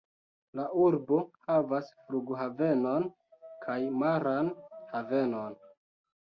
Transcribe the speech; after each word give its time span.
La 0.59 0.63
urbo 0.85 1.19
havas 1.49 1.91
flughavenon 1.97 3.05
kaj 3.67 3.77
maran 4.01 4.51
havenon. 4.95 5.55